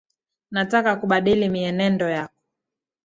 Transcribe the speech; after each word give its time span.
Nataka 0.51 0.95
kubadili 0.95 1.49
mienendo 1.49 2.05
yako. 2.09 2.37